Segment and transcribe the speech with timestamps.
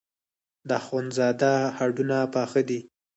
[0.67, 2.79] د اخوندزاده هډونه پاخه دي.